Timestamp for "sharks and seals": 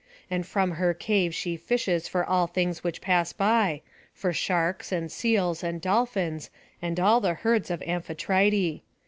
4.33-5.63